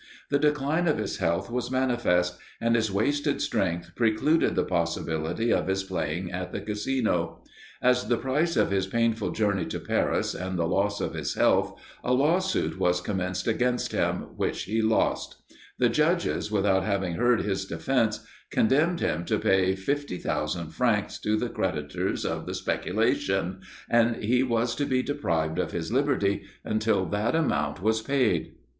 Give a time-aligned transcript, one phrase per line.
[0.31, 5.67] The decline of his health was manifest; and his wasted strength precluded the possibility of
[5.67, 7.43] his playing at the Casino.
[7.83, 11.79] As the price of his painful journey to Paris, and the loss of his health,
[12.03, 15.35] a law suit was commenced against him, which he lost;
[15.77, 21.21] the judges, without having heard his defence, condemned him to pay 50,000f.
[21.21, 26.41] to the creditors of the speculation, and he was to be deprived of his liberty
[26.65, 28.55] until that amount was paid.